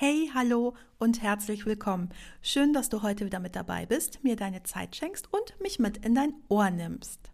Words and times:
Hey, 0.00 0.30
hallo 0.32 0.76
und 0.98 1.22
herzlich 1.22 1.66
willkommen. 1.66 2.10
Schön, 2.40 2.72
dass 2.72 2.88
du 2.88 3.02
heute 3.02 3.26
wieder 3.26 3.40
mit 3.40 3.56
dabei 3.56 3.84
bist, 3.84 4.22
mir 4.22 4.36
deine 4.36 4.62
Zeit 4.62 4.94
schenkst 4.94 5.26
und 5.32 5.60
mich 5.60 5.80
mit 5.80 6.06
in 6.06 6.14
dein 6.14 6.34
Ohr 6.46 6.70
nimmst. 6.70 7.32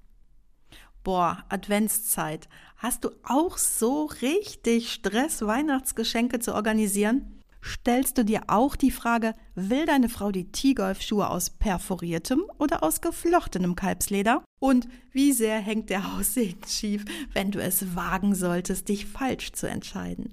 Boah, 1.02 1.45
Adventszeit. 1.50 2.48
Hast 2.78 3.04
du 3.04 3.10
auch 3.23 3.59
so 3.59 4.06
richtig 4.23 4.90
Stress, 4.90 5.42
Weihnachtsgeschenke 5.42 6.38
zu 6.38 6.54
organisieren? 6.54 7.43
Stellst 7.66 8.18
du 8.18 8.24
dir 8.27 8.42
auch 8.48 8.77
die 8.77 8.91
Frage, 8.91 9.34
will 9.54 9.86
deine 9.86 10.10
Frau 10.10 10.30
die 10.30 10.52
T-Golf-Schuhe 10.52 11.30
aus 11.30 11.48
perforiertem 11.48 12.45
oder 12.59 12.82
aus 12.82 13.00
geflochtenem 13.00 13.74
Kalbsleder? 13.74 14.45
Und 14.60 14.87
wie 15.12 15.32
sehr 15.32 15.59
hängt 15.60 15.88
der 15.88 16.14
Aussehen 16.14 16.59
schief, 16.66 17.06
wenn 17.32 17.50
du 17.50 17.62
es 17.62 17.96
wagen 17.96 18.34
solltest, 18.34 18.88
dich 18.90 19.06
falsch 19.06 19.52
zu 19.52 19.66
entscheiden? 19.66 20.30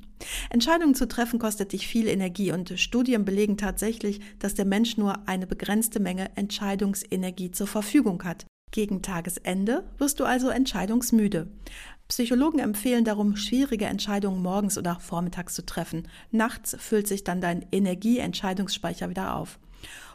Entscheidungen 0.50 0.94
zu 0.94 1.08
treffen 1.08 1.40
kostet 1.40 1.72
dich 1.72 1.88
viel 1.88 2.08
Energie 2.08 2.52
und 2.52 2.78
Studien 2.78 3.24
belegen 3.24 3.56
tatsächlich, 3.56 4.20
dass 4.40 4.54
der 4.54 4.66
Mensch 4.66 4.98
nur 4.98 5.28
eine 5.28 5.48
begrenzte 5.48 6.02
Menge 6.02 6.36
Entscheidungsenergie 6.36 7.52
zur 7.52 7.68
Verfügung 7.68 8.24
hat. 8.24 8.46
Gegen 8.72 9.02
Tagesende 9.02 9.84
wirst 9.98 10.20
du 10.20 10.26
also 10.26 10.50
entscheidungsmüde. 10.50 11.52
Psychologen 12.08 12.60
empfehlen 12.60 13.06
darum, 13.06 13.36
schwierige 13.36 13.86
Entscheidungen 13.86 14.42
morgens 14.42 14.78
oder 14.78 15.00
vormittags 15.00 15.54
zu 15.54 15.66
treffen. 15.66 16.08
Nachts 16.32 16.76
füllt 16.80 17.08
sich 17.08 17.24
dann 17.24 17.42
dein 17.42 17.66
Energieentscheidungsspeicher 17.72 19.10
wieder 19.10 19.36
auf. 19.36 19.60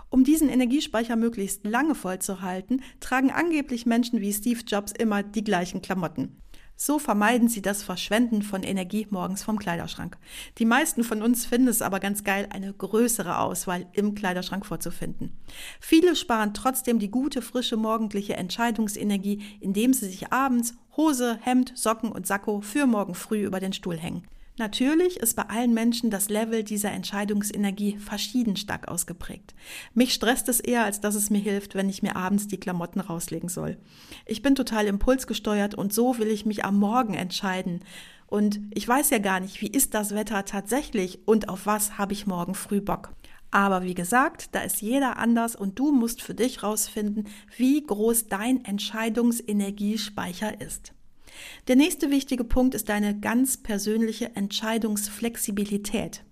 Um 0.08 0.24
diesen 0.24 0.48
Energiespeicher 0.48 1.16
möglichst 1.16 1.66
lange 1.66 1.94
vollzuhalten, 1.94 2.82
tragen 3.00 3.30
angeblich 3.30 3.86
Menschen 3.86 4.20
wie 4.20 4.32
Steve 4.32 4.60
Jobs 4.66 4.92
immer 4.92 5.22
die 5.22 5.44
gleichen 5.44 5.82
Klamotten. 5.82 6.40
So 6.78 6.98
vermeiden 6.98 7.48
sie 7.48 7.62
das 7.62 7.82
Verschwenden 7.82 8.42
von 8.42 8.62
Energie 8.62 9.06
morgens 9.08 9.42
vom 9.42 9.58
Kleiderschrank. 9.58 10.18
Die 10.58 10.66
meisten 10.66 11.04
von 11.04 11.22
uns 11.22 11.46
finden 11.46 11.68
es 11.68 11.80
aber 11.80 12.00
ganz 12.00 12.22
geil, 12.22 12.48
eine 12.50 12.70
größere 12.72 13.38
Auswahl 13.38 13.86
im 13.94 14.14
Kleiderschrank 14.14 14.66
vorzufinden. 14.66 15.32
Viele 15.80 16.14
sparen 16.14 16.52
trotzdem 16.52 16.98
die 16.98 17.10
gute, 17.10 17.40
frische 17.40 17.78
morgendliche 17.78 18.36
Entscheidungsenergie, 18.36 19.42
indem 19.60 19.94
sie 19.94 20.06
sich 20.06 20.34
abends 20.34 20.74
Hose, 20.98 21.38
Hemd, 21.40 21.72
Socken 21.74 22.12
und 22.12 22.26
Sakko 22.26 22.60
für 22.60 22.86
morgen 22.86 23.14
früh 23.14 23.44
über 23.44 23.58
den 23.58 23.72
Stuhl 23.72 23.96
hängen. 23.96 24.26
Natürlich 24.58 25.18
ist 25.18 25.36
bei 25.36 25.42
allen 25.42 25.74
Menschen 25.74 26.10
das 26.10 26.30
Level 26.30 26.64
dieser 26.64 26.90
Entscheidungsenergie 26.90 27.98
verschieden 27.98 28.56
stark 28.56 28.88
ausgeprägt. 28.88 29.54
Mich 29.92 30.14
stresst 30.14 30.48
es 30.48 30.60
eher, 30.60 30.84
als 30.84 31.00
dass 31.00 31.14
es 31.14 31.28
mir 31.28 31.40
hilft, 31.40 31.74
wenn 31.74 31.90
ich 31.90 32.02
mir 32.02 32.16
abends 32.16 32.48
die 32.48 32.58
Klamotten 32.58 33.00
rauslegen 33.00 33.50
soll. 33.50 33.76
Ich 34.24 34.40
bin 34.40 34.54
total 34.54 34.86
impulsgesteuert 34.86 35.74
und 35.74 35.92
so 35.92 36.16
will 36.18 36.28
ich 36.28 36.46
mich 36.46 36.64
am 36.64 36.78
Morgen 36.78 37.12
entscheiden. 37.12 37.80
Und 38.28 38.60
ich 38.72 38.88
weiß 38.88 39.10
ja 39.10 39.18
gar 39.18 39.40
nicht, 39.40 39.60
wie 39.60 39.68
ist 39.68 39.92
das 39.92 40.14
Wetter 40.14 40.46
tatsächlich 40.46 41.20
und 41.26 41.50
auf 41.50 41.66
was 41.66 41.98
habe 41.98 42.14
ich 42.14 42.26
morgen 42.26 42.54
früh 42.54 42.80
Bock. 42.80 43.12
Aber 43.50 43.82
wie 43.82 43.94
gesagt, 43.94 44.54
da 44.54 44.60
ist 44.60 44.80
jeder 44.80 45.18
anders 45.18 45.54
und 45.54 45.78
du 45.78 45.92
musst 45.92 46.22
für 46.22 46.34
dich 46.34 46.62
rausfinden, 46.62 47.28
wie 47.56 47.82
groß 47.84 48.28
dein 48.28 48.64
Entscheidungsenergiespeicher 48.64 50.60
ist. 50.60 50.95
Der 51.68 51.76
nächste 51.76 52.10
wichtige 52.10 52.44
Punkt 52.44 52.74
ist 52.74 52.88
deine 52.88 53.18
ganz 53.18 53.56
persönliche 53.56 54.34
Entscheidungsflexibilität. 54.36 56.22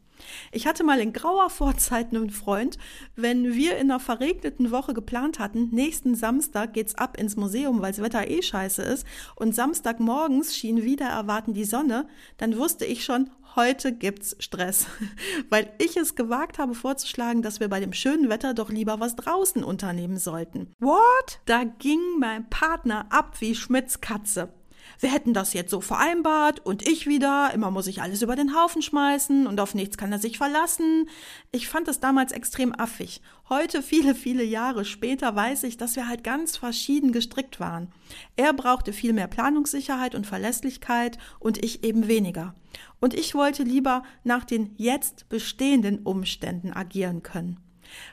Ich 0.52 0.66
hatte 0.66 0.84
mal 0.84 1.00
in 1.00 1.12
grauer 1.12 1.50
Vorzeit 1.50 2.14
einen 2.14 2.30
Freund, 2.30 2.78
wenn 3.16 3.54
wir 3.54 3.76
in 3.76 3.90
einer 3.90 4.00
verregneten 4.00 4.70
Woche 4.70 4.94
geplant 4.94 5.38
hatten, 5.38 5.70
nächsten 5.70 6.14
Samstag 6.14 6.72
geht's 6.72 6.94
ab 6.94 7.18
ins 7.18 7.36
Museum, 7.36 7.82
weil 7.82 7.92
das 7.92 8.02
Wetter 8.02 8.28
eh 8.28 8.42
scheiße 8.42 8.82
ist, 8.82 9.06
und 9.36 9.54
Samstagmorgens 9.54 10.56
schien 10.56 10.82
wieder 10.82 11.06
erwarten 11.06 11.54
die 11.54 11.64
Sonne, 11.64 12.06
dann 12.36 12.56
wusste 12.56 12.84
ich 12.84 13.04
schon, 13.04 13.30
heute 13.56 13.92
gibt's 13.92 14.36
Stress, 14.40 14.86
weil 15.48 15.72
ich 15.78 15.96
es 15.96 16.14
gewagt 16.14 16.58
habe 16.58 16.74
vorzuschlagen, 16.74 17.42
dass 17.42 17.60
wir 17.60 17.68
bei 17.68 17.80
dem 17.80 17.92
schönen 17.92 18.28
Wetter 18.28 18.54
doch 18.54 18.70
lieber 18.70 19.00
was 19.00 19.16
draußen 19.16 19.62
unternehmen 19.62 20.16
sollten. 20.16 20.72
What? 20.80 21.40
Da 21.46 21.64
ging 21.64 22.00
mein 22.18 22.48
Partner 22.50 23.06
ab 23.10 23.40
wie 23.40 23.54
Schmidts 23.54 24.00
Katze 24.00 24.52
wir 25.00 25.10
hätten 25.10 25.34
das 25.34 25.52
jetzt 25.52 25.70
so 25.70 25.80
vereinbart 25.80 26.64
und 26.64 26.86
ich 26.86 27.06
wieder, 27.06 27.50
immer 27.54 27.70
muss 27.70 27.86
ich 27.86 28.02
alles 28.02 28.22
über 28.22 28.36
den 28.36 28.54
Haufen 28.54 28.82
schmeißen 28.82 29.46
und 29.46 29.60
auf 29.60 29.74
nichts 29.74 29.96
kann 29.96 30.12
er 30.12 30.18
sich 30.18 30.38
verlassen. 30.38 31.08
Ich 31.52 31.68
fand 31.68 31.88
das 31.88 32.00
damals 32.00 32.32
extrem 32.32 32.74
affig. 32.78 33.20
Heute, 33.48 33.82
viele, 33.82 34.14
viele 34.14 34.44
Jahre 34.44 34.84
später, 34.84 35.34
weiß 35.34 35.64
ich, 35.64 35.76
dass 35.76 35.96
wir 35.96 36.08
halt 36.08 36.24
ganz 36.24 36.56
verschieden 36.56 37.12
gestrickt 37.12 37.60
waren. 37.60 37.92
Er 38.36 38.52
brauchte 38.52 38.92
viel 38.92 39.12
mehr 39.12 39.28
Planungssicherheit 39.28 40.14
und 40.14 40.26
Verlässlichkeit 40.26 41.18
und 41.40 41.62
ich 41.62 41.84
eben 41.84 42.08
weniger. 42.08 42.54
Und 43.00 43.14
ich 43.14 43.34
wollte 43.34 43.62
lieber 43.62 44.02
nach 44.22 44.44
den 44.44 44.74
jetzt 44.76 45.28
bestehenden 45.28 46.00
Umständen 46.00 46.72
agieren 46.72 47.22
können. 47.22 47.60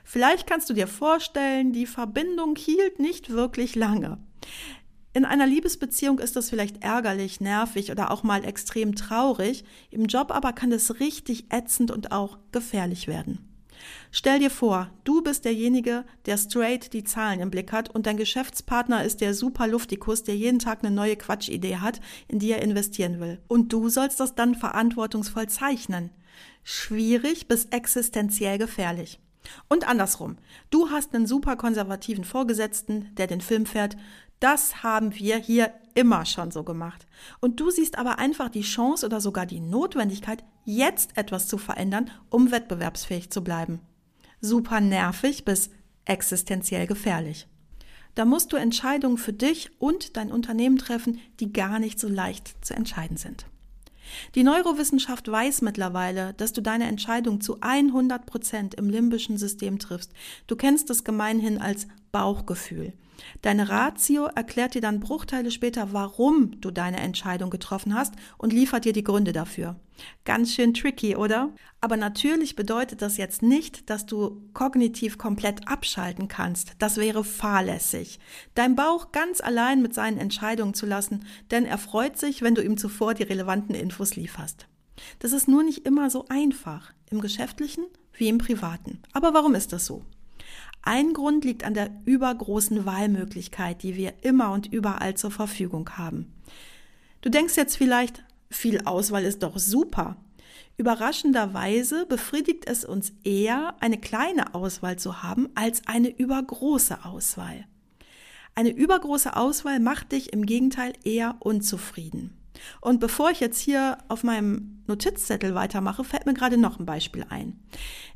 Vielleicht 0.04 0.48
kannst 0.48 0.70
du 0.70 0.74
dir 0.74 0.88
vorstellen, 0.88 1.74
die 1.74 1.86
Verbindung 1.86 2.56
hielt 2.56 3.00
nicht 3.00 3.30
wirklich 3.30 3.76
lange. 3.76 4.18
In 5.14 5.26
einer 5.26 5.46
Liebesbeziehung 5.46 6.20
ist 6.20 6.38
das 6.38 6.50
vielleicht 6.50 6.84
ärgerlich, 6.84 7.42
nervig 7.42 7.92
oder 7.92 8.12
auch 8.12 8.24
mal 8.24 8.46
extrem 8.46 8.96
traurig, 8.96 9.66
im 9.90 10.06
Job 10.06 10.32
aber 10.32 10.54
kann 10.54 10.72
es 10.72 11.00
richtig 11.02 11.52
ätzend 11.52 11.92
und 11.92 12.14
auch 12.14 12.38
gefährlich 12.52 13.08
werden. 13.08 13.52
Stell 14.12 14.40
dir 14.40 14.52
vor, 14.52 14.90
du 15.04 15.22
bist 15.22 15.44
derjenige, 15.44 16.06
der 16.26 16.38
straight 16.38 16.94
die 16.94 17.04
Zahlen 17.04 17.40
im 17.40 17.50
Blick 17.50 17.72
hat 17.72 17.90
und 17.90 18.06
dein 18.06 18.18
Geschäftspartner 18.18 19.04
ist 19.04 19.22
der 19.22 19.34
super 19.34 19.68
Luftikus, 19.68 20.24
der 20.24 20.36
jeden 20.36 20.60
Tag 20.60 20.84
eine 20.84 20.94
neue 20.94 21.16
Quatschidee 21.16 21.78
hat, 21.78 22.00
in 22.28 22.40
die 22.40 22.52
er 22.52 22.62
investieren 22.62 23.20
will. 23.20 23.40
Und 23.48 23.74
du 23.74 23.90
sollst 23.90 24.20
das 24.20 24.36
dann 24.36 24.56
verantwortungsvoll 24.56 25.48
zeichnen. 25.48 26.12
Schwierig 26.64 27.48
bis 27.48 27.66
existenziell 27.66 28.58
gefährlich. 28.58 29.20
Und 29.68 29.88
andersrum. 29.88 30.38
Du 30.70 30.92
hast 30.92 31.14
einen 31.14 31.26
super 31.26 31.56
konservativen 31.56 32.24
Vorgesetzten, 32.24 33.14
der 33.16 33.28
den 33.28 33.42
Film 33.42 33.66
fährt. 33.66 33.98
Das 34.42 34.82
haben 34.82 35.14
wir 35.16 35.38
hier 35.38 35.72
immer 35.94 36.26
schon 36.26 36.50
so 36.50 36.64
gemacht. 36.64 37.06
Und 37.42 37.60
du 37.60 37.70
siehst 37.70 37.98
aber 37.98 38.18
einfach 38.18 38.50
die 38.50 38.64
Chance 38.64 39.06
oder 39.06 39.22
sogar 39.22 39.46
die 39.46 39.60
Notwendigkeit, 39.60 40.44
jetzt 40.66 41.16
etwas 41.16 41.48
zu 41.48 41.60
verändern, 41.60 42.10
um 42.32 42.52
wettbewerbsfähig 42.52 43.30
zu 43.30 43.44
bleiben. 43.44 43.82
Super 44.42 44.82
nervig 44.82 45.46
bis 45.46 45.70
existenziell 46.06 46.88
gefährlich. 46.88 47.48
Da 48.16 48.26
musst 48.26 48.52
du 48.52 48.58
Entscheidungen 48.58 49.20
für 49.20 49.32
dich 49.32 49.70
und 49.80 50.18
dein 50.18 50.32
Unternehmen 50.32 50.80
treffen, 50.80 51.20
die 51.40 51.54
gar 51.54 51.78
nicht 51.78 52.00
so 52.00 52.10
leicht 52.10 52.66
zu 52.66 52.74
entscheiden 52.74 53.18
sind. 53.18 53.46
Die 54.34 54.44
Neurowissenschaft 54.44 55.32
weiß 55.32 55.62
mittlerweile, 55.62 56.34
dass 56.34 56.52
du 56.52 56.62
deine 56.62 56.88
Entscheidung 56.88 57.42
zu 57.42 57.58
100 57.62 58.26
Prozent 58.26 58.74
im 58.74 58.90
limbischen 58.90 59.38
System 59.38 59.78
triffst. 59.78 60.12
Du 60.48 60.56
kennst 60.56 60.90
es 60.90 61.04
gemeinhin 61.04 61.60
als 61.60 61.88
Bauchgefühl. 62.12 62.94
Deine 63.42 63.70
Ratio 63.70 64.26
erklärt 64.26 64.76
dir 64.76 64.82
dann 64.82 65.00
Bruchteile 65.00 65.52
später, 65.52 65.94
warum 65.94 66.60
du 66.62 66.72
deine 66.72 67.00
Entscheidung 67.00 67.50
getroffen 67.50 67.96
hast 67.96 68.14
und 68.38 68.54
liefert 68.54 68.86
dir 68.86 68.94
die 68.94 69.04
Gründe 69.04 69.34
dafür. 69.34 69.76
Ganz 70.26 70.54
schön 70.54 70.74
tricky, 70.74 71.16
oder? 71.16 71.54
Aber 71.80 71.98
natürlich 71.98 72.56
bedeutet 72.56 73.02
das 73.02 73.18
jetzt 73.18 73.42
nicht, 73.42 73.90
dass 73.90 74.06
du 74.06 74.42
kognitiv 74.54 75.18
komplett 75.18 75.68
abschalten 75.68 76.28
kannst. 76.28 76.74
Das 76.80 76.98
wäre 76.98 77.24
fahrlässig. 77.24 78.20
Dein 78.56 78.76
Bauch 78.76 79.12
ganz 79.12 79.42
allein 79.42 79.82
mit 79.82 79.94
seinen 79.94 80.18
Entscheidungen 80.18 80.74
zu 80.74 80.86
lassen, 80.86 81.26
denn 81.52 81.66
er 81.66 81.78
freut 81.78 82.18
sich, 82.18 82.42
wenn 82.42 82.56
du 82.56 82.64
ihm 82.64 82.78
zuvor 82.78 83.14
die 83.14 83.24
relevanten 83.24 83.76
Infos 83.76 84.16
lieferst. 84.16 84.68
Das 85.20 85.32
ist 85.34 85.48
nur 85.48 85.64
nicht 85.64 85.86
immer 85.86 86.10
so 86.10 86.26
einfach, 86.30 86.94
im 87.10 87.22
geschäftlichen 87.22 87.86
wie 88.14 88.30
im 88.30 88.38
privaten. 88.38 89.00
Aber 89.14 89.34
warum 89.34 89.56
ist 89.56 89.74
das 89.74 89.86
so? 89.86 90.04
Ein 90.84 91.14
Grund 91.14 91.46
liegt 91.46 91.64
an 91.64 91.74
der 91.74 91.92
übergroßen 92.06 92.86
Wahlmöglichkeit, 92.86 93.84
die 93.84 93.96
wir 93.96 94.14
immer 94.24 94.52
und 94.52 94.72
überall 94.72 95.16
zur 95.16 95.32
Verfügung 95.32 95.90
haben. 95.98 96.34
Du 97.22 97.30
denkst 97.30 97.56
jetzt 97.56 97.78
vielleicht, 97.78 98.24
viel 98.50 98.82
Auswahl 98.86 99.24
ist 99.24 99.44
doch 99.44 99.60
super. 99.60 100.18
Überraschenderweise 100.78 102.08
befriedigt 102.08 102.68
es 102.68 102.84
uns 102.84 103.14
eher, 103.24 103.76
eine 103.80 104.00
kleine 104.00 104.56
Auswahl 104.56 104.98
zu 104.98 105.22
haben, 105.22 105.50
als 105.54 105.88
eine 105.88 106.10
übergroße 106.10 107.06
Auswahl. 107.06 107.66
Eine 108.56 108.72
übergroße 108.72 109.36
Auswahl 109.36 109.80
macht 109.80 110.12
dich 110.12 110.34
im 110.34 110.46
Gegenteil 110.46 110.94
eher 111.04 111.36
unzufrieden. 111.40 112.41
Und 112.80 113.00
bevor 113.00 113.32
ich 113.32 113.40
jetzt 113.40 113.60
hier 113.60 113.98
auf 114.08 114.24
meinem 114.24 114.84
Notizzettel 114.88 115.56
weitermache, 115.56 116.04
fällt 116.04 116.26
mir 116.26 116.34
gerade 116.34 116.58
noch 116.58 116.80
ein 116.80 116.86
Beispiel 116.86 117.26
ein. 117.30 117.60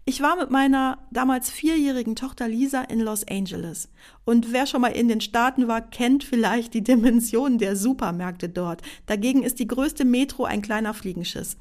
Ich 0.05 0.21
war 0.21 0.35
mit 0.35 0.51
meiner 0.51 0.99
damals 1.11 1.49
vierjährigen 1.49 2.15
Tochter 2.15 2.47
Lisa 2.47 2.81
in 2.81 2.99
Los 2.99 3.27
Angeles. 3.27 3.89
Und 4.23 4.51
wer 4.51 4.67
schon 4.67 4.81
mal 4.81 4.89
in 4.89 5.07
den 5.07 5.21
Staaten 5.21 5.67
war, 5.67 5.81
kennt 5.81 6.23
vielleicht 6.23 6.73
die 6.73 6.83
Dimensionen 6.83 7.57
der 7.57 7.75
Supermärkte 7.75 8.49
dort. 8.49 8.81
Dagegen 9.05 9.43
ist 9.43 9.59
die 9.59 9.67
größte 9.67 10.05
Metro 10.05 10.45
ein 10.45 10.61
kleiner 10.61 10.93
Fliegenschiss. 10.93 11.57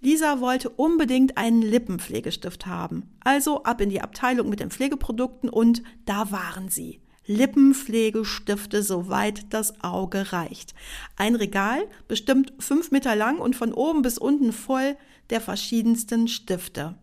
Lisa 0.00 0.40
wollte 0.40 0.70
unbedingt 0.70 1.38
einen 1.38 1.62
Lippenpflegestift 1.62 2.66
haben. 2.66 3.10
Also 3.20 3.62
ab 3.64 3.80
in 3.80 3.90
die 3.90 4.02
Abteilung 4.02 4.48
mit 4.48 4.60
den 4.60 4.70
Pflegeprodukten 4.70 5.48
und 5.48 5.82
da 6.04 6.30
waren 6.30 6.68
sie. 6.68 7.00
Lippenpflegestifte, 7.26 8.82
soweit 8.82 9.52
das 9.52 9.82
Auge 9.82 10.32
reicht. 10.32 10.74
Ein 11.16 11.34
Regal, 11.34 11.86
bestimmt 12.08 12.52
fünf 12.58 12.90
Meter 12.90 13.16
lang 13.16 13.38
und 13.38 13.56
von 13.56 13.72
oben 13.72 14.02
bis 14.02 14.18
unten 14.18 14.52
voll 14.52 14.96
der 15.30 15.40
verschiedensten 15.40 16.28
Stifte. 16.28 16.96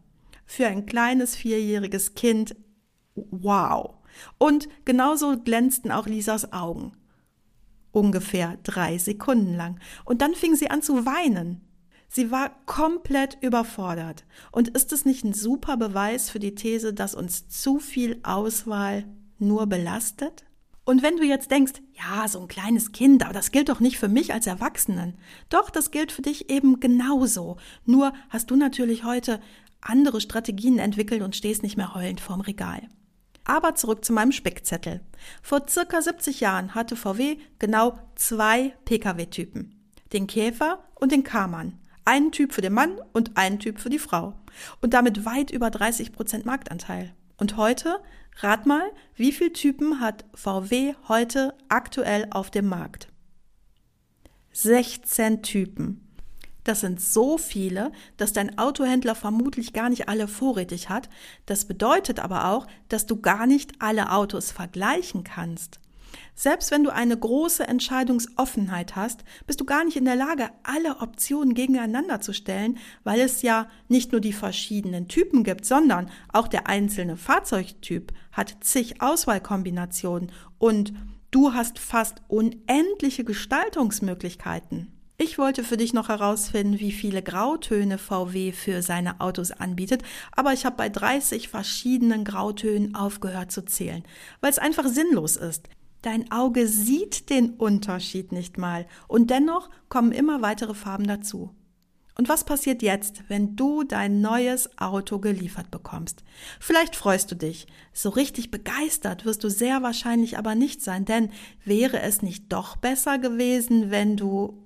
Für 0.46 0.68
ein 0.68 0.86
kleines 0.86 1.36
vierjähriges 1.36 2.16
Kind, 2.16 2.56
wow. 3.16 3.96
Und 4.38 4.68
genauso 4.86 5.38
glänzten 5.38 5.92
auch 5.92 6.08
Lisas 6.08 6.54
Augen. 6.54 6.94
Ungefähr 7.92 8.58
drei 8.64 8.98
Sekunden 8.98 9.56
lang. 9.56 9.80
Und 10.06 10.22
dann 10.22 10.36
fing 10.36 10.56
sie 10.56 10.70
an 10.70 10.82
zu 10.82 11.06
weinen. 11.06 11.62
Sie 12.08 12.32
war 12.32 12.52
komplett 12.66 13.38
überfordert. 13.42 14.26
Und 14.52 14.70
ist 14.70 14.94
es 14.94 15.06
nicht 15.06 15.24
ein 15.24 15.34
super 15.34 15.78
Beweis 15.78 16.30
für 16.30 16.40
die 16.40 16.56
These, 16.56 16.94
dass 16.94 17.16
uns 17.16 17.50
zu 17.50 17.80
viel 17.80 18.20
Auswahl 18.24 19.06
nur 19.40 19.68
belastet? 19.68 20.46
Und 20.86 21.02
wenn 21.02 21.16
du 21.16 21.24
jetzt 21.24 21.50
denkst, 21.50 21.74
ja, 21.94 22.28
so 22.28 22.42
ein 22.42 22.48
kleines 22.48 22.92
Kind, 22.92 23.24
aber 23.24 23.34
das 23.34 23.52
gilt 23.52 23.70
doch 23.70 23.80
nicht 23.80 23.98
für 23.98 24.10
mich 24.10 24.34
als 24.34 24.48
Erwachsenen. 24.48 25.18
Doch, 25.50 25.70
das 25.70 25.92
gilt 25.92 26.12
für 26.12 26.22
dich 26.22 26.50
eben 26.50 26.80
genauso. 26.82 27.58
Nur 27.86 28.14
hast 28.30 28.52
du 28.52 28.58
natürlich 28.58 29.06
heute 29.06 29.40
andere 29.80 30.20
Strategien 30.20 30.80
entwickelt 30.80 31.22
und 31.22 31.36
stehst 31.36 31.64
nicht 31.64 31.78
mehr 31.78 31.94
heulend 31.94 32.20
vorm 32.20 32.42
Regal. 32.42 32.82
Aber 33.46 33.76
zurück 33.76 34.04
zu 34.06 34.14
meinem 34.14 34.32
Spickzettel. 34.32 35.02
Vor 35.42 35.68
circa 35.70 36.02
70 36.02 36.40
Jahren 36.40 36.76
hatte 36.76 36.96
VW 36.96 37.38
genau 37.60 37.98
zwei 38.16 38.74
Pkw-Typen. 38.86 39.76
Den 40.12 40.28
Käfer 40.28 40.84
und 40.96 41.12
den 41.12 41.24
Karmann. 41.24 41.80
Einen 42.06 42.32
Typ 42.32 42.54
für 42.54 42.62
den 42.62 42.74
Mann 42.74 43.00
und 43.14 43.38
einen 43.38 43.60
Typ 43.60 43.80
für 43.80 43.90
die 43.90 44.00
Frau. 44.00 44.34
Und 44.82 44.94
damit 44.94 45.26
weit 45.26 45.52
über 45.52 45.70
30 45.70 46.12
Prozent 46.12 46.46
Marktanteil. 46.46 47.14
Und 47.38 47.58
heute 47.58 48.00
Rat 48.38 48.66
mal, 48.66 48.92
wie 49.16 49.32
viele 49.32 49.54
Typen 49.54 50.00
hat 50.00 50.26
VW 50.34 50.96
heute 51.08 51.56
aktuell 51.70 52.28
auf 52.32 52.50
dem 52.52 52.68
Markt? 52.68 53.08
16 54.54 55.44
Typen. 55.44 56.00
Das 56.64 56.80
sind 56.80 57.02
so 57.02 57.38
viele, 57.38 57.92
dass 58.18 58.34
dein 58.34 58.58
Autohändler 58.58 59.16
vermutlich 59.16 59.74
gar 59.74 59.90
nicht 59.90 60.08
alle 60.08 60.28
vorrätig 60.28 60.90
hat. 60.90 61.10
Das 61.46 61.66
bedeutet 61.66 62.20
aber 62.20 62.50
auch, 62.50 62.68
dass 62.88 63.06
du 63.06 63.20
gar 63.20 63.48
nicht 63.48 63.82
alle 63.82 64.12
Autos 64.12 64.52
vergleichen 64.52 65.24
kannst. 65.24 65.80
Selbst 66.36 66.72
wenn 66.72 66.84
du 66.84 66.92
eine 66.92 67.18
große 67.18 67.68
Entscheidungsoffenheit 67.68 68.96
hast, 68.96 69.24
bist 69.48 69.62
du 69.62 69.66
gar 69.66 69.84
nicht 69.84 69.98
in 69.98 70.06
der 70.06 70.16
Lage, 70.16 70.50
alle 70.64 71.00
Optionen 71.00 71.54
gegeneinander 71.54 72.22
zu 72.22 72.34
stellen, 72.34 72.78
weil 73.04 73.20
es 73.20 73.42
ja 73.42 73.68
nicht 73.88 74.12
nur 74.12 74.22
die 74.22 74.34
verschiedenen 74.34 75.08
Typen 75.08 75.44
gibt, 75.44 75.66
sondern 75.66 76.10
auch 76.32 76.48
der 76.48 76.68
einzelne 76.68 77.18
Fahrzeugtyp 77.18 78.14
hat 78.32 78.58
zig 78.62 79.02
Auswahlkombinationen 79.02 80.32
und 80.58 80.94
du 81.32 81.54
hast 81.54 81.80
fast 81.80 82.22
unendliche 82.28 83.24
Gestaltungsmöglichkeiten. 83.24 84.94
Ich 85.18 85.38
wollte 85.38 85.64
für 85.64 85.78
dich 85.78 85.94
noch 85.94 86.10
herausfinden, 86.10 86.80
wie 86.80 86.92
viele 86.92 87.22
Grautöne 87.22 88.00
VW 88.00 88.52
für 88.52 88.82
seine 88.82 89.22
Autos 89.22 89.52
anbietet, 89.52 90.02
aber 90.32 90.54
ich 90.54 90.66
habe 90.66 90.76
bei 90.76 90.90
30 90.90 91.50
verschiedenen 91.50 92.26
Grautönen 92.26 92.96
aufgehört 92.96 93.52
zu 93.52 93.64
zählen, 93.64 94.04
weil 94.42 94.50
es 94.50 94.60
einfach 94.60 94.88
sinnlos 94.88 95.38
ist. 95.38 95.70
Dein 96.04 96.32
Auge 96.32 96.68
sieht 96.68 97.30
den 97.32 97.52
Unterschied 97.52 98.32
nicht 98.32 98.60
mal 98.60 98.86
und 99.08 99.32
dennoch 99.32 99.70
kommen 99.90 100.12
immer 100.12 100.42
weitere 100.42 100.76
Farben 100.76 101.08
dazu. 101.08 101.56
Und 102.16 102.30
was 102.30 102.44
passiert 102.44 102.84
jetzt, 102.84 103.24
wenn 103.28 103.56
du 103.56 103.84
dein 103.84 104.22
neues 104.22 104.78
Auto 104.78 105.18
geliefert 105.18 105.72
bekommst? 105.72 106.24
Vielleicht 106.60 106.96
freust 106.96 107.32
du 107.32 107.36
dich. 107.36 107.66
So 107.92 108.10
richtig 108.10 108.52
begeistert 108.52 109.26
wirst 109.26 109.44
du 109.44 109.50
sehr 109.50 109.82
wahrscheinlich 109.82 110.38
aber 110.38 110.54
nicht 110.54 110.84
sein, 110.84 111.06
denn 111.06 111.32
wäre 111.66 112.02
es 112.02 112.22
nicht 112.22 112.54
doch 112.54 112.76
besser 112.76 113.18
gewesen, 113.18 113.90
wenn 113.90 114.16
du 114.16 114.60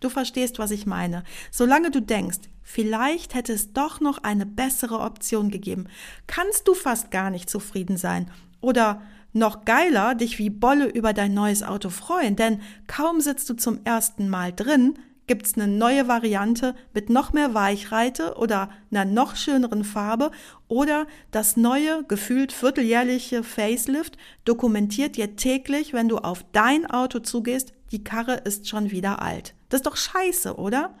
Du 0.00 0.08
verstehst, 0.08 0.58
was 0.58 0.70
ich 0.70 0.86
meine. 0.86 1.22
Solange 1.50 1.90
du 1.90 2.00
denkst, 2.00 2.40
vielleicht 2.62 3.34
hätte 3.34 3.52
es 3.52 3.72
doch 3.72 4.00
noch 4.00 4.18
eine 4.18 4.46
bessere 4.46 5.00
Option 5.00 5.50
gegeben, 5.50 5.86
kannst 6.26 6.66
du 6.66 6.74
fast 6.74 7.10
gar 7.10 7.30
nicht 7.30 7.48
zufrieden 7.48 7.96
sein. 7.96 8.30
Oder 8.60 9.02
noch 9.36 9.64
geiler 9.64 10.14
dich 10.14 10.38
wie 10.38 10.50
Bolle 10.50 10.86
über 10.86 11.12
dein 11.12 11.34
neues 11.34 11.62
Auto 11.62 11.90
freuen, 11.90 12.36
denn 12.36 12.60
kaum 12.86 13.20
sitzt 13.20 13.48
du 13.50 13.54
zum 13.54 13.80
ersten 13.84 14.28
Mal 14.28 14.52
drin, 14.52 14.98
gibt's 15.26 15.54
eine 15.54 15.68
neue 15.68 16.08
Variante 16.08 16.74
mit 16.94 17.10
noch 17.10 17.32
mehr 17.32 17.54
Weichreite 17.54 18.34
oder 18.36 18.70
einer 18.90 19.04
noch 19.04 19.36
schöneren 19.36 19.84
Farbe 19.84 20.30
oder 20.68 21.06
das 21.30 21.56
neue, 21.56 22.04
gefühlt 22.04 22.52
vierteljährliche 22.52 23.42
Facelift 23.42 24.16
dokumentiert 24.44 25.16
dir 25.16 25.36
täglich, 25.36 25.92
wenn 25.92 26.08
du 26.08 26.18
auf 26.18 26.44
dein 26.52 26.86
Auto 26.86 27.18
zugehst, 27.20 27.72
die 27.92 28.04
Karre 28.04 28.34
ist 28.34 28.68
schon 28.68 28.90
wieder 28.90 29.22
alt. 29.22 29.54
Das 29.68 29.80
ist 29.80 29.86
doch 29.86 29.96
scheiße, 29.96 30.56
oder? 30.56 30.94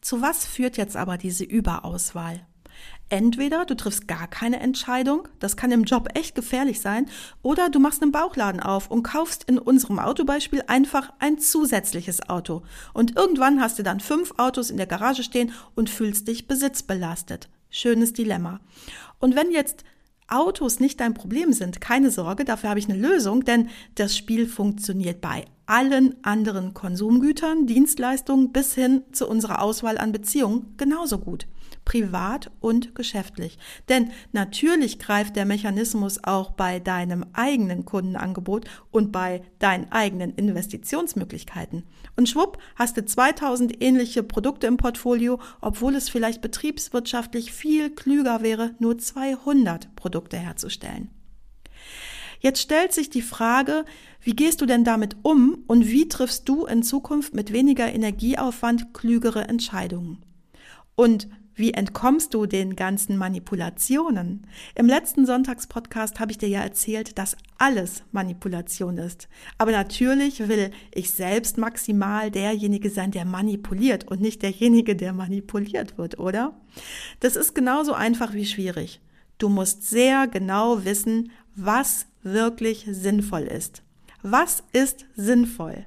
Zu 0.00 0.20
was 0.20 0.46
führt 0.46 0.76
jetzt 0.76 0.96
aber 0.96 1.16
diese 1.16 1.44
Überauswahl? 1.44 2.40
Entweder 3.12 3.66
du 3.66 3.76
triffst 3.76 4.08
gar 4.08 4.26
keine 4.26 4.58
Entscheidung, 4.60 5.28
das 5.38 5.58
kann 5.58 5.70
im 5.70 5.84
Job 5.84 6.08
echt 6.14 6.34
gefährlich 6.34 6.80
sein, 6.80 7.10
oder 7.42 7.68
du 7.68 7.78
machst 7.78 8.00
einen 8.00 8.10
Bauchladen 8.10 8.58
auf 8.58 8.90
und 8.90 9.02
kaufst 9.02 9.44
in 9.44 9.58
unserem 9.58 9.98
Autobeispiel 9.98 10.64
einfach 10.66 11.12
ein 11.18 11.38
zusätzliches 11.38 12.30
Auto. 12.30 12.62
Und 12.94 13.14
irgendwann 13.14 13.60
hast 13.60 13.78
du 13.78 13.82
dann 13.82 14.00
fünf 14.00 14.32
Autos 14.38 14.70
in 14.70 14.78
der 14.78 14.86
Garage 14.86 15.24
stehen 15.24 15.52
und 15.74 15.90
fühlst 15.90 16.26
dich 16.26 16.48
besitzbelastet. 16.48 17.50
Schönes 17.68 18.14
Dilemma. 18.14 18.60
Und 19.18 19.36
wenn 19.36 19.50
jetzt 19.50 19.84
Autos 20.26 20.80
nicht 20.80 20.98
dein 20.98 21.12
Problem 21.12 21.52
sind, 21.52 21.82
keine 21.82 22.10
Sorge, 22.10 22.46
dafür 22.46 22.70
habe 22.70 22.80
ich 22.80 22.88
eine 22.88 22.98
Lösung, 22.98 23.44
denn 23.44 23.68
das 23.94 24.16
Spiel 24.16 24.46
funktioniert 24.46 25.20
bei 25.20 25.44
allen 25.72 26.22
anderen 26.22 26.74
Konsumgütern, 26.74 27.66
Dienstleistungen 27.66 28.52
bis 28.52 28.74
hin 28.74 29.04
zu 29.12 29.26
unserer 29.26 29.62
Auswahl 29.62 29.96
an 29.96 30.12
Beziehungen 30.12 30.74
genauso 30.76 31.18
gut 31.18 31.46
privat 31.84 32.50
und 32.60 32.94
geschäftlich. 32.94 33.58
Denn 33.88 34.10
natürlich 34.32 34.98
greift 34.98 35.36
der 35.36 35.46
Mechanismus 35.46 36.22
auch 36.22 36.50
bei 36.52 36.78
deinem 36.78 37.24
eigenen 37.32 37.84
Kundenangebot 37.84 38.66
und 38.90 39.10
bei 39.12 39.42
deinen 39.58 39.90
eigenen 39.90 40.34
Investitionsmöglichkeiten. 40.34 41.84
Und 42.16 42.28
schwupp, 42.28 42.58
hast 42.76 42.96
du 42.96 43.04
2000 43.04 43.82
ähnliche 43.82 44.22
Produkte 44.22 44.66
im 44.66 44.76
Portfolio, 44.76 45.40
obwohl 45.60 45.94
es 45.94 46.08
vielleicht 46.08 46.40
betriebswirtschaftlich 46.40 47.52
viel 47.52 47.90
klüger 47.90 48.42
wäre, 48.42 48.74
nur 48.78 48.98
200 48.98 49.96
Produkte 49.96 50.36
herzustellen. 50.36 51.10
Jetzt 52.42 52.60
stellt 52.60 52.92
sich 52.92 53.08
die 53.08 53.22
Frage, 53.22 53.84
wie 54.20 54.34
gehst 54.34 54.60
du 54.60 54.66
denn 54.66 54.82
damit 54.82 55.14
um 55.22 55.62
und 55.68 55.86
wie 55.86 56.08
triffst 56.08 56.48
du 56.48 56.66
in 56.66 56.82
Zukunft 56.82 57.34
mit 57.34 57.52
weniger 57.52 57.92
Energieaufwand 57.92 58.92
klügere 58.92 59.46
Entscheidungen? 59.46 60.18
Und 60.96 61.28
wie 61.54 61.72
entkommst 61.72 62.34
du 62.34 62.46
den 62.46 62.74
ganzen 62.74 63.16
Manipulationen? 63.16 64.44
Im 64.74 64.88
letzten 64.88 65.24
Sonntagspodcast 65.24 66.18
habe 66.18 66.32
ich 66.32 66.38
dir 66.38 66.48
ja 66.48 66.62
erzählt, 66.62 67.16
dass 67.16 67.36
alles 67.58 68.02
Manipulation 68.10 68.98
ist. 68.98 69.28
Aber 69.56 69.70
natürlich 69.70 70.48
will 70.48 70.72
ich 70.92 71.12
selbst 71.12 71.58
maximal 71.58 72.32
derjenige 72.32 72.90
sein, 72.90 73.12
der 73.12 73.24
manipuliert 73.24 74.10
und 74.10 74.20
nicht 74.20 74.42
derjenige, 74.42 74.96
der 74.96 75.12
manipuliert 75.12 75.96
wird, 75.96 76.18
oder? 76.18 76.60
Das 77.20 77.36
ist 77.36 77.54
genauso 77.54 77.92
einfach 77.92 78.34
wie 78.34 78.46
schwierig. 78.46 79.00
Du 79.42 79.48
musst 79.48 79.88
sehr 79.88 80.28
genau 80.28 80.84
wissen, 80.84 81.32
was 81.54 82.06
wirklich 82.22 82.86
sinnvoll 82.90 83.42
ist. 83.42 83.82
Was 84.22 84.62
ist 84.72 85.06
sinnvoll? 85.16 85.86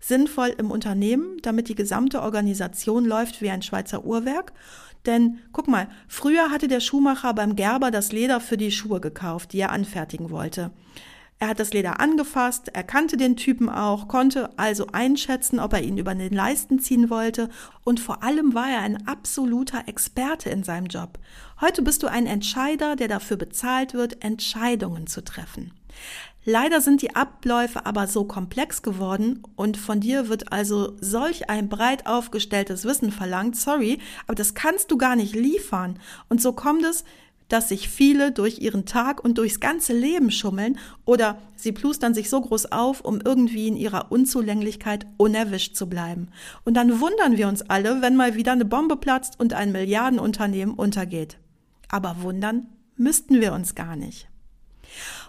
sinnvoll 0.00 0.54
im 0.58 0.70
Unternehmen, 0.70 1.38
damit 1.42 1.68
die 1.68 1.74
gesamte 1.74 2.22
Organisation 2.22 3.04
läuft 3.04 3.40
wie 3.40 3.50
ein 3.50 3.62
Schweizer 3.62 4.04
Uhrwerk. 4.04 4.52
Denn 5.06 5.38
guck 5.52 5.68
mal, 5.68 5.88
früher 6.06 6.50
hatte 6.50 6.68
der 6.68 6.80
Schuhmacher 6.80 7.34
beim 7.34 7.56
Gerber 7.56 7.90
das 7.90 8.12
Leder 8.12 8.40
für 8.40 8.56
die 8.56 8.70
Schuhe 8.70 9.00
gekauft, 9.00 9.52
die 9.52 9.60
er 9.60 9.72
anfertigen 9.72 10.30
wollte. 10.30 10.70
Er 11.42 11.48
hat 11.48 11.58
das 11.58 11.72
Leder 11.72 11.98
angefasst, 11.98 12.70
er 12.72 12.84
kannte 12.84 13.16
den 13.16 13.34
Typen 13.34 13.68
auch, 13.68 14.06
konnte 14.06 14.56
also 14.60 14.86
einschätzen, 14.92 15.58
ob 15.58 15.72
er 15.72 15.82
ihn 15.82 15.98
über 15.98 16.14
den 16.14 16.32
Leisten 16.32 16.78
ziehen 16.78 17.10
wollte 17.10 17.48
und 17.82 17.98
vor 17.98 18.22
allem 18.22 18.54
war 18.54 18.70
er 18.70 18.78
ein 18.82 19.08
absoluter 19.08 19.88
Experte 19.88 20.50
in 20.50 20.62
seinem 20.62 20.86
Job. 20.86 21.18
Heute 21.60 21.82
bist 21.82 22.04
du 22.04 22.06
ein 22.06 22.28
Entscheider, 22.28 22.94
der 22.94 23.08
dafür 23.08 23.38
bezahlt 23.38 23.92
wird, 23.92 24.22
Entscheidungen 24.22 25.08
zu 25.08 25.24
treffen. 25.24 25.72
Leider 26.44 26.80
sind 26.80 27.02
die 27.02 27.16
Abläufe 27.16 27.86
aber 27.86 28.06
so 28.06 28.22
komplex 28.22 28.82
geworden 28.82 29.42
und 29.56 29.76
von 29.76 29.98
dir 29.98 30.28
wird 30.28 30.52
also 30.52 30.96
solch 31.00 31.50
ein 31.50 31.68
breit 31.68 32.06
aufgestelltes 32.06 32.84
Wissen 32.84 33.10
verlangt. 33.10 33.56
Sorry, 33.56 33.98
aber 34.28 34.36
das 34.36 34.54
kannst 34.54 34.92
du 34.92 34.96
gar 34.96 35.16
nicht 35.16 35.34
liefern. 35.34 35.98
Und 36.28 36.40
so 36.40 36.52
kommt 36.52 36.84
es, 36.84 37.02
dass 37.52 37.68
sich 37.68 37.88
viele 37.88 38.32
durch 38.32 38.60
ihren 38.60 38.86
Tag 38.86 39.22
und 39.22 39.36
durchs 39.36 39.60
ganze 39.60 39.92
Leben 39.92 40.30
schummeln 40.30 40.78
oder 41.04 41.38
sie 41.54 41.72
plustern 41.72 42.14
sich 42.14 42.30
so 42.30 42.40
groß 42.40 42.72
auf, 42.72 43.02
um 43.02 43.20
irgendwie 43.20 43.68
in 43.68 43.76
ihrer 43.76 44.10
Unzulänglichkeit 44.10 45.06
unerwischt 45.18 45.76
zu 45.76 45.88
bleiben. 45.88 46.28
Und 46.64 46.74
dann 46.74 47.00
wundern 47.00 47.36
wir 47.36 47.48
uns 47.48 47.62
alle, 47.62 48.00
wenn 48.00 48.16
mal 48.16 48.34
wieder 48.34 48.52
eine 48.52 48.64
Bombe 48.64 48.96
platzt 48.96 49.38
und 49.38 49.52
ein 49.52 49.70
Milliardenunternehmen 49.70 50.74
untergeht. 50.74 51.36
Aber 51.88 52.22
wundern 52.22 52.68
müssten 52.96 53.40
wir 53.40 53.52
uns 53.52 53.74
gar 53.74 53.96
nicht. 53.96 54.28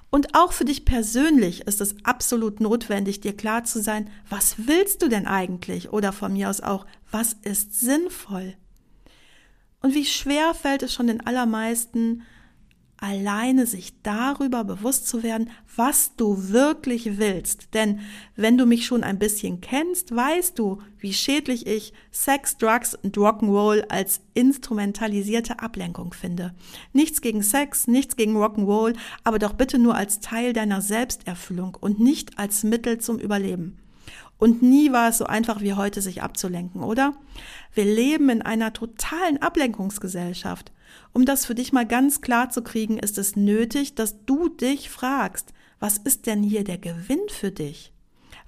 Und 0.09 0.35
auch 0.35 0.53
für 0.53 0.65
dich 0.65 0.85
persönlich 0.85 1.67
ist 1.67 1.81
es 1.81 1.95
absolut 2.05 2.59
notwendig, 2.59 3.19
dir 3.19 3.35
klar 3.35 3.63
zu 3.63 3.81
sein, 3.81 4.09
was 4.29 4.67
willst 4.67 5.01
du 5.01 5.09
denn 5.09 5.27
eigentlich? 5.27 5.91
Oder 5.91 6.13
von 6.13 6.33
mir 6.33 6.49
aus 6.49 6.61
auch, 6.61 6.85
was 7.11 7.33
ist 7.33 7.79
sinnvoll? 7.79 8.55
Und 9.83 9.93
wie 9.95 10.05
schwer 10.05 10.53
fällt 10.53 10.81
es 10.81 10.93
schon 10.93 11.07
den 11.07 11.25
allermeisten, 11.27 12.23
alleine 13.03 13.67
sich 13.67 14.01
darüber 14.01 14.63
bewusst 14.63 15.09
zu 15.09 15.23
werden, 15.23 15.49
was 15.75 16.15
du 16.15 16.49
wirklich 16.49 17.17
willst. 17.17 17.73
Denn 17.73 17.99
wenn 18.37 18.57
du 18.57 18.65
mich 18.65 18.85
schon 18.85 19.03
ein 19.03 19.19
bisschen 19.19 19.59
kennst, 19.59 20.15
weißt 20.15 20.57
du, 20.57 20.81
wie 20.99 21.11
schädlich 21.11 21.67
ich 21.67 21.91
Sex, 22.11 22.57
Drugs 22.57 22.95
und 22.95 23.17
Rock'n'Roll 23.17 23.89
als 23.89 24.21
instrumentalisierte 24.35 25.59
Ablenkung 25.59 26.13
finde. 26.13 26.55
Nichts 26.93 27.19
gegen 27.19 27.43
Sex, 27.43 27.87
nichts 27.87 28.15
gegen 28.15 28.37
Rock'n'Roll, 28.37 28.95
aber 29.25 29.37
doch 29.37 29.51
bitte 29.51 29.79
nur 29.79 29.95
als 29.95 30.21
Teil 30.21 30.53
deiner 30.53 30.81
Selbsterfüllung 30.81 31.75
und 31.77 31.99
nicht 31.99 32.39
als 32.39 32.63
Mittel 32.63 32.99
zum 32.99 33.19
Überleben. 33.19 33.82
Und 34.37 34.61
nie 34.61 34.91
war 34.91 35.09
es 35.09 35.17
so 35.17 35.25
einfach 35.25 35.61
wie 35.61 35.73
heute, 35.73 36.01
sich 36.01 36.21
abzulenken, 36.21 36.83
oder? 36.83 37.13
Wir 37.73 37.85
leben 37.85 38.29
in 38.29 38.41
einer 38.41 38.73
totalen 38.73 39.41
Ablenkungsgesellschaft. 39.41 40.71
Um 41.13 41.25
das 41.25 41.45
für 41.45 41.55
dich 41.55 41.73
mal 41.73 41.85
ganz 41.85 42.21
klar 42.21 42.49
zu 42.49 42.61
kriegen, 42.63 42.97
ist 42.99 43.17
es 43.17 43.35
nötig, 43.35 43.95
dass 43.95 44.25
du 44.25 44.49
dich 44.49 44.89
fragst, 44.89 45.53
was 45.79 45.97
ist 45.97 46.27
denn 46.27 46.43
hier 46.43 46.63
der 46.63 46.77
Gewinn 46.77 47.21
für 47.29 47.51
dich? 47.51 47.93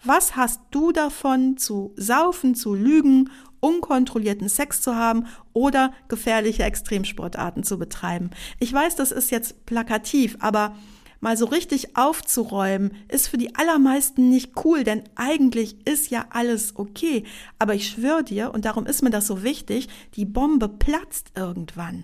Was 0.04 0.36
hast 0.36 0.62
du 0.72 0.92
davon, 0.92 1.58
zu 1.58 1.94
saufen, 1.96 2.56
zu 2.56 2.76
lügen, 2.76 3.30
unkontrollierten 3.60 4.50
Sex 4.50 4.82
zu 4.82 4.96
haben 4.96 5.26
oder 5.54 5.94
gefährliche 6.08 6.64
Extremsportarten 6.64 7.64
zu 7.64 7.80
betreiben? 7.80 8.30
Ich 8.60 8.72
weiß, 8.72 8.96
das 8.96 9.12
ist 9.12 9.32
jetzt 9.32 9.66
plakativ, 9.66 10.38
aber 10.40 10.76
mal 11.26 11.38
so 11.38 11.46
richtig 11.46 11.98
aufzuräumen, 11.98 12.96
ist 13.08 13.30
für 13.30 13.38
die 13.40 13.56
allermeisten 13.56 14.30
nicht 14.30 14.64
cool, 14.64 14.84
denn 14.84 15.02
eigentlich 15.16 15.76
ist 15.88 16.12
ja 16.12 16.28
alles 16.30 16.76
okay. 16.76 17.24
Aber 17.58 17.74
ich 17.74 17.90
schwöre 17.90 18.24
dir, 18.24 18.54
und 18.54 18.66
darum 18.66 18.86
ist 18.86 19.02
mir 19.02 19.10
das 19.10 19.26
so 19.26 19.42
wichtig, 19.42 19.90
die 20.14 20.26
Bombe 20.26 20.70
platzt 20.70 21.32
irgendwann. 21.36 22.04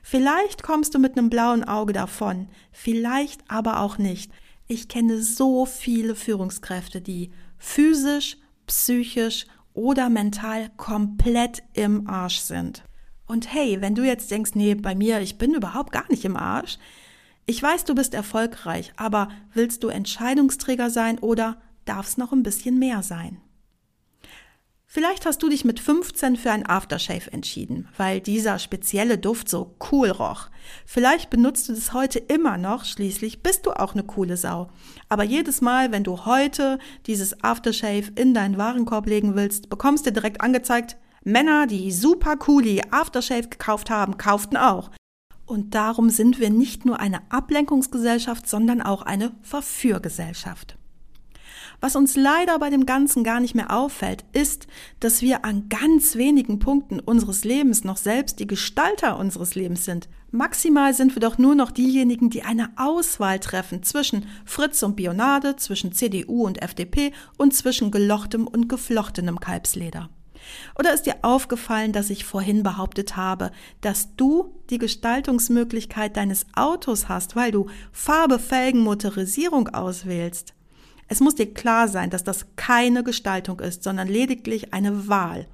Vielleicht 0.00 0.62
kommst 0.62 0.94
du 0.94 1.00
mit 1.00 1.18
einem 1.18 1.28
blauen 1.28 1.64
Auge 1.64 1.92
davon, 1.92 2.46
vielleicht 2.70 3.40
aber 3.48 3.80
auch 3.80 3.98
nicht. 3.98 4.30
Ich 4.68 4.86
kenne 4.86 5.20
so 5.22 5.66
viele 5.66 6.14
Führungskräfte, 6.14 7.00
die 7.00 7.32
physisch, 7.58 8.36
psychisch 8.68 9.46
oder 9.74 10.08
mental 10.08 10.70
komplett 10.76 11.64
im 11.74 12.08
Arsch 12.08 12.38
sind. 12.38 12.84
Und 13.26 13.52
hey, 13.52 13.80
wenn 13.80 13.96
du 13.96 14.04
jetzt 14.04 14.30
denkst, 14.30 14.52
nee, 14.54 14.76
bei 14.76 14.94
mir, 14.94 15.20
ich 15.20 15.36
bin 15.36 15.52
überhaupt 15.52 15.90
gar 15.90 16.08
nicht 16.08 16.24
im 16.24 16.36
Arsch. 16.36 16.78
Ich 17.48 17.62
weiß, 17.62 17.84
du 17.84 17.94
bist 17.94 18.12
erfolgreich, 18.12 18.92
aber 18.96 19.28
willst 19.54 19.84
du 19.84 19.88
Entscheidungsträger 19.88 20.90
sein 20.90 21.20
oder 21.20 21.56
darf 21.84 22.08
es 22.08 22.16
noch 22.16 22.32
ein 22.32 22.42
bisschen 22.42 22.80
mehr 22.80 23.04
sein? 23.04 23.40
Vielleicht 24.84 25.26
hast 25.26 25.42
du 25.44 25.48
dich 25.48 25.64
mit 25.64 25.78
15 25.78 26.36
für 26.36 26.50
ein 26.50 26.66
Aftershave 26.66 27.32
entschieden, 27.32 27.88
weil 27.96 28.20
dieser 28.20 28.58
spezielle 28.58 29.16
Duft 29.16 29.48
so 29.48 29.76
cool 29.92 30.10
roch. 30.10 30.48
Vielleicht 30.86 31.30
benutzt 31.30 31.68
du 31.68 31.74
das 31.74 31.92
heute 31.92 32.18
immer 32.18 32.58
noch, 32.58 32.84
schließlich 32.84 33.44
bist 33.44 33.66
du 33.66 33.72
auch 33.72 33.94
eine 33.94 34.02
coole 34.02 34.36
Sau. 34.36 34.70
Aber 35.08 35.22
jedes 35.22 35.60
Mal, 35.60 35.92
wenn 35.92 36.02
du 36.02 36.24
heute 36.24 36.80
dieses 37.06 37.44
Aftershave 37.44 38.10
in 38.16 38.34
deinen 38.34 38.58
Warenkorb 38.58 39.06
legen 39.06 39.36
willst, 39.36 39.68
bekommst 39.68 40.04
du 40.06 40.12
direkt 40.12 40.40
angezeigt, 40.40 40.96
Männer, 41.22 41.68
die 41.68 41.92
super 41.92 42.36
cooli 42.36 42.82
Aftershave 42.90 43.48
gekauft 43.48 43.90
haben, 43.90 44.16
kauften 44.18 44.56
auch. 44.56 44.90
Und 45.46 45.74
darum 45.74 46.10
sind 46.10 46.40
wir 46.40 46.50
nicht 46.50 46.84
nur 46.84 46.98
eine 46.98 47.20
Ablenkungsgesellschaft, 47.30 48.48
sondern 48.48 48.82
auch 48.82 49.02
eine 49.02 49.32
Verführgesellschaft. 49.42 50.76
Was 51.80 51.94
uns 51.94 52.16
leider 52.16 52.58
bei 52.58 52.70
dem 52.70 52.86
Ganzen 52.86 53.22
gar 53.22 53.38
nicht 53.38 53.54
mehr 53.54 53.70
auffällt, 53.70 54.24
ist, 54.32 54.66
dass 55.00 55.22
wir 55.22 55.44
an 55.44 55.68
ganz 55.68 56.16
wenigen 56.16 56.58
Punkten 56.58 57.00
unseres 57.00 57.44
Lebens 57.44 57.84
noch 57.84 57.96
selbst 57.96 58.40
die 58.40 58.46
Gestalter 58.46 59.18
unseres 59.18 59.54
Lebens 59.54 59.84
sind. 59.84 60.08
Maximal 60.30 60.94
sind 60.94 61.14
wir 61.14 61.20
doch 61.20 61.38
nur 61.38 61.54
noch 61.54 61.70
diejenigen, 61.70 62.30
die 62.30 62.42
eine 62.42 62.70
Auswahl 62.76 63.38
treffen 63.40 63.82
zwischen 63.82 64.26
Fritz 64.44 64.82
und 64.82 64.96
Bionade, 64.96 65.56
zwischen 65.56 65.92
CDU 65.92 66.46
und 66.46 66.62
FDP 66.62 67.12
und 67.36 67.54
zwischen 67.54 67.90
gelochtem 67.90 68.46
und 68.46 68.68
geflochtenem 68.68 69.38
Kalbsleder. 69.38 70.08
Oder 70.78 70.92
ist 70.92 71.06
dir 71.06 71.16
aufgefallen, 71.22 71.92
dass 71.92 72.10
ich 72.10 72.24
vorhin 72.24 72.62
behauptet 72.62 73.16
habe, 73.16 73.50
dass 73.80 74.14
du 74.16 74.54
die 74.70 74.78
Gestaltungsmöglichkeit 74.78 76.16
deines 76.16 76.46
Autos 76.54 77.08
hast, 77.08 77.36
weil 77.36 77.52
du 77.52 77.68
Farbe, 77.92 78.38
Felgen, 78.38 78.80
Motorisierung 78.80 79.68
auswählst? 79.68 80.54
Es 81.08 81.20
muss 81.20 81.36
dir 81.36 81.52
klar 81.52 81.88
sein, 81.88 82.10
dass 82.10 82.24
das 82.24 82.46
keine 82.56 83.04
Gestaltung 83.04 83.60
ist, 83.60 83.82
sondern 83.82 84.08
lediglich 84.08 84.74
eine 84.74 85.08
Wahl. 85.08 85.46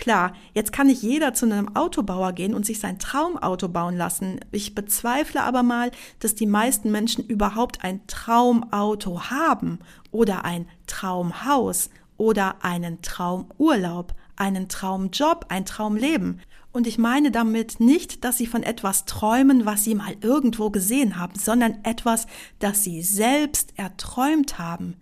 Klar, 0.00 0.32
jetzt 0.54 0.72
kann 0.72 0.86
nicht 0.86 1.02
jeder 1.02 1.34
zu 1.34 1.44
einem 1.44 1.76
Autobauer 1.76 2.32
gehen 2.32 2.54
und 2.54 2.64
sich 2.64 2.80
sein 2.80 2.98
Traumauto 2.98 3.68
bauen 3.68 3.98
lassen. 3.98 4.40
Ich 4.50 4.74
bezweifle 4.74 5.42
aber 5.42 5.62
mal, 5.62 5.90
dass 6.20 6.34
die 6.34 6.46
meisten 6.46 6.90
Menschen 6.90 7.26
überhaupt 7.26 7.84
ein 7.84 8.06
Traumauto 8.06 9.24
haben 9.30 9.78
oder 10.10 10.46
ein 10.46 10.66
Traumhaus 10.86 11.90
oder 12.20 12.62
einen 12.62 13.00
Traumurlaub, 13.00 14.14
einen 14.36 14.68
Traumjob, 14.68 15.46
ein 15.48 15.64
Traumleben. 15.64 16.42
Und 16.70 16.86
ich 16.86 16.98
meine 16.98 17.30
damit 17.30 17.80
nicht, 17.80 18.24
dass 18.24 18.36
sie 18.36 18.46
von 18.46 18.62
etwas 18.62 19.06
träumen, 19.06 19.64
was 19.64 19.84
sie 19.84 19.94
mal 19.94 20.14
irgendwo 20.20 20.70
gesehen 20.70 21.18
haben, 21.18 21.38
sondern 21.38 21.78
etwas, 21.82 22.26
das 22.58 22.84
sie 22.84 23.02
selbst 23.02 23.72
erträumt 23.76 24.58
haben. 24.58 24.96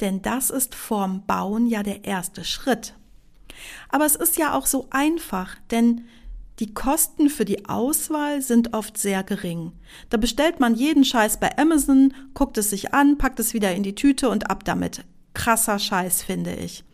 Denn 0.00 0.22
das 0.22 0.50
ist 0.50 0.76
vorm 0.76 1.26
Bauen 1.26 1.66
ja 1.66 1.82
der 1.82 2.04
erste 2.04 2.44
Schritt. 2.44 2.94
Aber 3.88 4.06
es 4.06 4.14
ist 4.14 4.38
ja 4.38 4.54
auch 4.54 4.66
so 4.66 4.86
einfach, 4.90 5.56
denn 5.72 6.06
die 6.60 6.72
Kosten 6.72 7.28
für 7.28 7.44
die 7.44 7.68
Auswahl 7.68 8.40
sind 8.40 8.72
oft 8.72 8.96
sehr 8.96 9.24
gering. 9.24 9.72
Da 10.10 10.16
bestellt 10.16 10.60
man 10.60 10.76
jeden 10.76 11.04
Scheiß 11.04 11.40
bei 11.40 11.58
Amazon, 11.58 12.14
guckt 12.34 12.56
es 12.56 12.70
sich 12.70 12.94
an, 12.94 13.18
packt 13.18 13.40
es 13.40 13.52
wieder 13.52 13.74
in 13.74 13.82
die 13.82 13.96
Tüte 13.96 14.28
und 14.28 14.48
ab 14.48 14.64
damit. 14.64 15.04
Krasser 15.34 15.78
Scheiß, 15.78 16.22
finde 16.22 16.54
ich. 16.54 16.84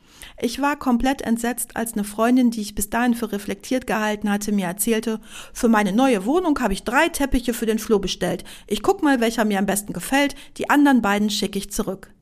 Ich 0.40 0.60
war 0.60 0.76
komplett 0.76 1.22
entsetzt, 1.22 1.76
als 1.76 1.94
eine 1.94 2.04
Freundin, 2.04 2.50
die 2.50 2.60
ich 2.60 2.74
bis 2.74 2.90
dahin 2.90 3.14
für 3.14 3.32
reflektiert 3.32 3.86
gehalten 3.86 4.30
hatte, 4.30 4.52
mir 4.52 4.66
erzählte, 4.66 5.20
für 5.52 5.68
meine 5.68 5.92
neue 5.92 6.24
Wohnung 6.24 6.58
habe 6.60 6.72
ich 6.72 6.84
drei 6.84 7.08
Teppiche 7.08 7.54
für 7.54 7.66
den 7.66 7.78
Flur 7.78 8.00
bestellt. 8.00 8.44
Ich 8.66 8.82
guck 8.82 9.02
mal, 9.02 9.20
welcher 9.20 9.44
mir 9.44 9.58
am 9.58 9.66
besten 9.66 9.92
gefällt, 9.92 10.36
die 10.56 10.70
anderen 10.70 11.02
beiden 11.02 11.30
schicke 11.30 11.58
ich 11.58 11.70
zurück. 11.70 12.12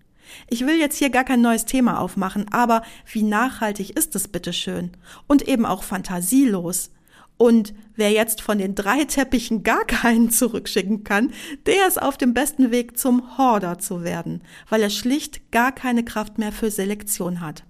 Ich 0.49 0.67
will 0.67 0.77
jetzt 0.79 0.97
hier 0.97 1.11
gar 1.11 1.25
kein 1.25 1.41
neues 1.41 1.67
Thema 1.67 2.01
aufmachen, 2.01 2.47
aber 2.53 2.83
wie 3.11 3.23
nachhaltig 3.23 3.97
ist 3.97 4.15
es 4.17 4.29
bitteschön? 4.29 4.93
Und 5.27 5.47
eben 5.47 5.67
auch 5.67 5.83
fantasielos. 5.83 6.91
Und 7.39 7.75
wer 7.95 8.11
jetzt 8.11 8.41
von 8.41 8.59
den 8.59 8.75
drei 8.75 9.05
Teppichen 9.05 9.63
gar 9.63 9.85
keinen 9.85 10.31
zurückschicken 10.31 11.05
kann, 11.05 11.33
der 11.67 11.87
ist 11.87 12.01
auf 12.01 12.17
dem 12.17 12.35
besten 12.35 12.71
Weg 12.71 12.99
zum 12.99 13.37
Horder 13.37 13.79
zu 13.79 14.03
werden, 14.05 14.43
weil 14.69 14.83
er 14.83 14.91
schlicht 14.91 15.51
gar 15.53 15.73
keine 15.73 16.05
Kraft 16.05 16.39
mehr 16.39 16.53
für 16.53 16.71
Selektion 16.71 17.41
hat. 17.41 17.65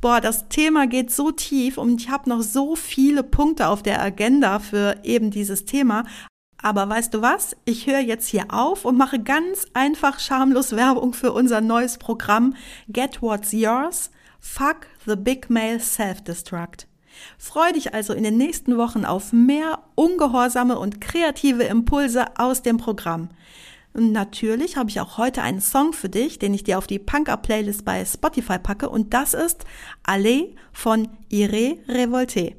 Boah, 0.00 0.20
das 0.20 0.48
Thema 0.48 0.86
geht 0.86 1.10
so 1.10 1.30
tief 1.30 1.78
und 1.78 2.00
ich 2.00 2.10
habe 2.10 2.28
noch 2.28 2.42
so 2.42 2.76
viele 2.76 3.22
Punkte 3.22 3.68
auf 3.68 3.82
der 3.82 4.02
Agenda 4.02 4.58
für 4.58 4.98
eben 5.02 5.30
dieses 5.30 5.64
Thema. 5.64 6.04
Aber 6.60 6.88
weißt 6.88 7.12
du 7.14 7.22
was? 7.22 7.56
Ich 7.64 7.86
höre 7.86 8.00
jetzt 8.00 8.28
hier 8.28 8.46
auf 8.48 8.84
und 8.84 8.96
mache 8.96 9.18
ganz 9.18 9.66
einfach 9.74 10.18
schamlos 10.18 10.72
Werbung 10.72 11.12
für 11.12 11.32
unser 11.32 11.60
neues 11.60 11.98
Programm 11.98 12.54
Get 12.88 13.22
What's 13.22 13.52
Yours. 13.52 14.10
Fuck 14.40 14.86
the 15.06 15.16
Big 15.16 15.48
Male 15.48 15.80
Self-Destruct. 15.80 16.86
Freu 17.38 17.72
dich 17.72 17.94
also 17.94 18.12
in 18.12 18.24
den 18.24 18.36
nächsten 18.36 18.76
Wochen 18.76 19.04
auf 19.04 19.32
mehr 19.32 19.80
ungehorsame 19.94 20.78
und 20.78 21.00
kreative 21.00 21.64
Impulse 21.64 22.26
aus 22.38 22.62
dem 22.62 22.76
Programm. 22.76 23.28
Und 23.94 24.10
natürlich 24.10 24.76
habe 24.76 24.90
ich 24.90 25.00
auch 25.00 25.18
heute 25.18 25.42
einen 25.42 25.60
Song 25.60 25.92
für 25.92 26.08
dich, 26.08 26.40
den 26.40 26.52
ich 26.52 26.64
dir 26.64 26.78
auf 26.78 26.88
die 26.88 26.98
Punk-Up-Playlist 26.98 27.84
bei 27.84 28.04
Spotify 28.04 28.58
packe 28.58 28.88
und 28.88 29.14
das 29.14 29.34
ist 29.34 29.64
Allez 30.02 30.56
von 30.72 31.08
Iré 31.30 31.78
Revolté. 31.88 32.56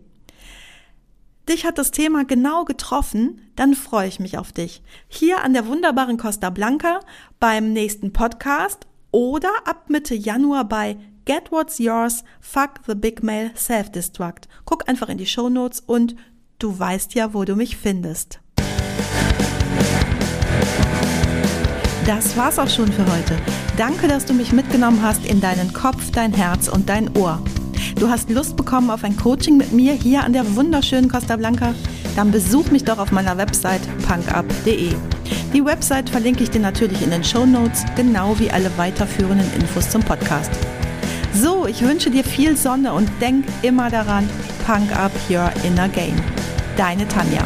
dich 1.49 1.65
hat 1.65 1.77
das 1.77 1.91
Thema 1.91 2.23
genau 2.23 2.63
getroffen, 2.63 3.41
dann 3.57 3.73
freue 3.73 4.07
ich 4.07 4.19
mich 4.21 4.37
auf 4.37 4.53
dich. 4.53 4.81
Hier 5.09 5.43
an 5.43 5.53
der 5.53 5.67
wunderbaren 5.67 6.17
Costa 6.17 6.49
Blanca 6.49 7.01
beim 7.41 7.73
nächsten 7.73 8.13
Podcast 8.13 8.87
oder 9.11 9.51
ab 9.65 9.89
Mitte 9.89 10.15
Januar 10.15 10.63
bei 10.63 10.97
Get 11.25 11.51
What's 11.51 11.79
Yours, 11.79 12.23
Fuck 12.39 12.81
the 12.85 12.93
Big 12.93 13.23
Mail 13.23 13.49
Self-Destruct. 13.55 14.47
Guck 14.63 14.87
einfach 14.87 15.09
in 15.09 15.17
die 15.17 15.25
Show 15.25 15.49
Notes 15.49 15.79
und 15.79 16.15
du 16.59 16.77
weißt 16.77 17.15
ja, 17.15 17.33
wo 17.33 17.45
du 17.45 17.55
mich 17.55 17.77
findest. 17.77 18.39
Das 22.05 22.37
war's 22.37 22.59
auch 22.59 22.69
schon 22.69 22.91
für 22.91 23.05
heute. 23.11 23.35
Danke, 23.75 24.07
dass 24.07 24.25
du 24.25 24.33
mich 24.33 24.51
mitgenommen 24.51 25.01
hast 25.01 25.25
in 25.25 25.41
deinen 25.41 25.73
Kopf, 25.73 26.11
dein 26.11 26.31
Herz 26.31 26.67
und 26.67 26.89
dein 26.89 27.17
Ohr. 27.17 27.41
Du 27.95 28.07
hast 28.07 28.29
Lust 28.29 28.55
bekommen 28.55 28.91
auf 28.91 29.03
ein 29.03 29.17
Coaching 29.17 29.57
mit 29.57 29.71
mir 29.71 29.93
hier 29.93 30.23
an 30.23 30.33
der 30.33 30.55
wunderschönen 30.55 31.09
Costa 31.09 31.37
Blanca? 31.37 31.73
Dann 32.15 32.29
besuch 32.29 32.69
mich 32.69 32.83
doch 32.83 32.99
auf 32.99 33.11
meiner 33.11 33.35
Website 33.35 33.81
punkup.de. 34.07 34.93
Die 35.53 35.65
Website 35.65 36.07
verlinke 36.07 36.43
ich 36.43 36.51
dir 36.51 36.61
natürlich 36.61 37.01
in 37.01 37.09
den 37.09 37.23
Show 37.23 37.47
Notes, 37.47 37.83
genau 37.95 38.37
wie 38.37 38.51
alle 38.51 38.69
weiterführenden 38.77 39.51
Infos 39.53 39.89
zum 39.89 40.03
Podcast. 40.03 40.51
So, 41.35 41.65
ich 41.67 41.81
wünsche 41.81 42.09
dir 42.09 42.23
viel 42.23 42.55
Sonne 42.55 42.93
und 42.93 43.09
denk 43.19 43.45
immer 43.61 43.89
daran, 43.89 44.29
Punk 44.65 44.95
Up 44.97 45.11
Your 45.29 45.51
Inner 45.65 45.89
Game. 45.89 46.15
Deine 46.77 47.05
Tanja. 47.07 47.43